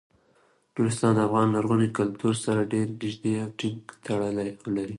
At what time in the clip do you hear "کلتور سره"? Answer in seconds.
1.97-2.69